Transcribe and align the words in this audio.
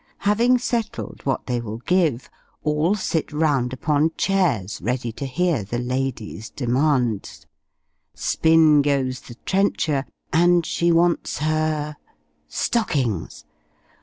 Having 0.25 0.57
settled 0.57 1.21
what 1.25 1.45
they 1.45 1.61
will 1.61 1.77
give, 1.77 2.27
all 2.63 2.95
sit 2.95 3.31
round 3.31 3.71
upon 3.71 4.09
chairs, 4.17 4.81
ready 4.81 5.11
to 5.11 5.27
hear 5.27 5.63
the 5.63 5.77
lady's 5.77 6.49
demands: 6.49 7.45
spin 8.15 8.81
goes 8.81 9.19
the 9.19 9.35
trencher, 9.45 10.05
and 10.33 10.65
she 10.65 10.91
wants 10.91 11.37
her 11.37 11.97
Stockings! 12.47 13.45